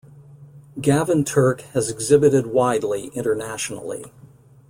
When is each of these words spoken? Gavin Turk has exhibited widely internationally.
Gavin 0.81 1.23
Turk 1.23 1.61
has 1.73 1.87
exhibited 1.87 2.47
widely 2.47 3.09
internationally. 3.13 4.05